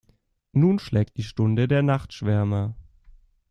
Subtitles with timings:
[0.53, 2.73] Nun schlägt die Stunde der Nachtschwärmer.